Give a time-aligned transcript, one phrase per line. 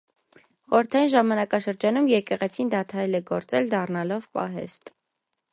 [0.73, 4.95] Խորհրդային ժամանակաշրջանում եկեղեցին դադարել է գործել՝ դառնալով պահեստ։